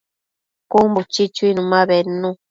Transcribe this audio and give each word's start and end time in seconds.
Cun 0.71 0.87
buchi 0.93 1.23
chuinu 1.35 1.61
ma 1.71 1.79
bednu 1.89 2.29